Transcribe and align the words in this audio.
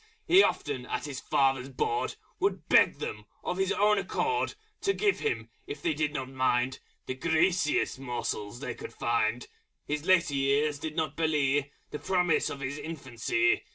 He 0.27 0.41
often, 0.41 0.87
at 0.87 1.05
his 1.05 1.19
Father's 1.19 1.69
Board, 1.69 2.15
Would 2.39 2.67
beg 2.67 2.95
them, 2.97 3.25
of 3.43 3.59
his 3.59 3.71
own 3.71 3.99
accord, 3.99 4.55
To 4.81 4.93
give 4.93 5.19
him, 5.19 5.51
if 5.67 5.79
they 5.83 5.93
did 5.93 6.11
not 6.11 6.27
mind, 6.29 6.79
The 7.05 7.13
Greasiest 7.13 7.99
Morsels 7.99 8.61
they 8.61 8.73
could 8.73 8.93
find 8.95 9.47
His 9.85 10.03
Later 10.03 10.33
Years 10.33 10.79
did 10.79 10.95
not 10.95 11.15
belie 11.15 11.69
The 11.91 11.99
Promise 11.99 12.49
of 12.49 12.61
his 12.61 12.79
Infancy. 12.79 13.61